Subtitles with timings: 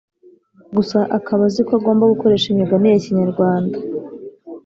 [0.75, 3.77] gusa akaba azi ko agomba gukoresha imigani ya kinyarwanda